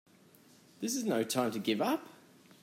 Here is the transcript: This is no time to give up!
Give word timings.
This 0.79 0.95
is 0.95 1.03
no 1.03 1.21
time 1.23 1.51
to 1.51 1.59
give 1.59 1.79
up! 1.79 2.07